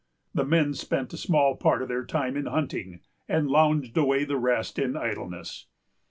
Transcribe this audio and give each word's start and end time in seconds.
The 0.33 0.45
men 0.45 0.73
spent 0.73 1.13
a 1.13 1.15
small 1.17 1.55
part 1.55 1.83
of 1.83 1.87
their 1.87 2.03
time 2.03 2.35
in 2.35 2.47
hunting, 2.47 3.01
and 3.29 3.47
lounged 3.51 3.95
away 3.95 4.23
the 4.23 4.35
rest 4.39 4.79
in 4.79 4.97
idleness. 4.97 5.67